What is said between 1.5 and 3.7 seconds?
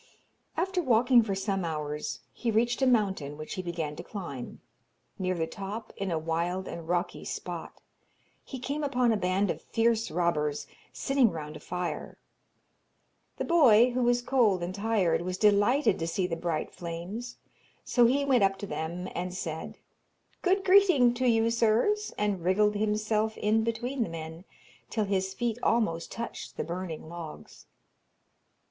hours he reached a mountain, which he